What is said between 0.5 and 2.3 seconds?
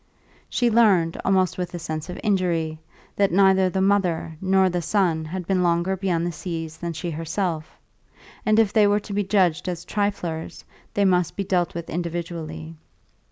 learned, almost with a sense of